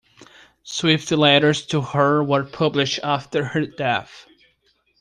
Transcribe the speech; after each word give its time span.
Swift's 0.63 1.11
letters 1.11 1.63
to 1.67 1.79
her 1.79 2.23
were 2.23 2.43
published 2.43 2.99
after 3.03 3.45
her 3.45 3.67
death. 3.67 4.25